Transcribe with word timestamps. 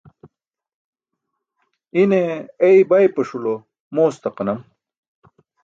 ine 2.01 2.21
ei 2.67 2.79
baybaṣulo 2.89 3.53
moostaqanam 3.93 4.59